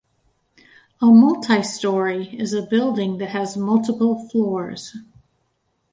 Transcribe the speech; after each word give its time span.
A 0.99 1.05
multi-storey 1.05 2.35
is 2.39 2.53
a 2.53 2.63
building 2.63 3.19
that 3.19 3.29
has 3.29 3.55
multiple 3.55 4.27
floors. 4.29 4.97